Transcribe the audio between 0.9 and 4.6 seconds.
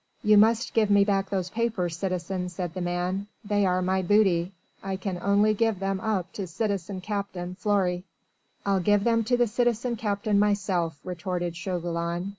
back those papers, citizen," said the man, "they are my booty.